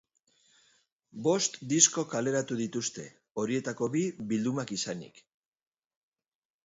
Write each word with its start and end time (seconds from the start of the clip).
Bost 1.27 1.59
disko 1.73 2.03
kaleratu 2.13 2.57
dituzte, 2.63 3.05
horietako 3.43 3.93
bi 3.97 4.03
bildumak 4.33 4.75
izanik. 4.81 5.23